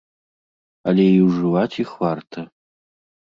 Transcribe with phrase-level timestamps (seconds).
[0.91, 2.47] Але і ўжываць іх варта.